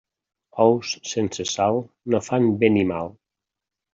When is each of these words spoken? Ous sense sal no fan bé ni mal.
Ous 0.63 0.93
sense 1.09 1.45
sal 1.51 1.77
no 2.15 2.21
fan 2.29 2.49
bé 2.63 2.71
ni 2.79 2.87
mal. 2.95 3.15